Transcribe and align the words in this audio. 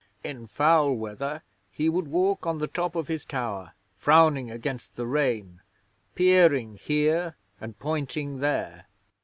In 0.23 0.47
foul 0.47 0.93
weather 0.95 1.43
he 1.71 1.87
would 1.87 2.07
walk 2.07 2.47
on 2.47 2.57
the 2.57 2.65
top 2.65 2.95
of 2.95 3.07
his 3.07 3.23
tower, 3.23 3.73
frowning 3.99 4.49
against 4.49 4.95
the 4.95 5.05
rain 5.05 5.61
peering 6.15 6.77
here 6.77 7.35
and 7.59 7.77
pointing 7.77 8.39
there. 8.39 8.87